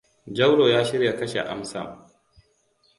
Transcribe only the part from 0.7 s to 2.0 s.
ya shirya kashe Amsaam.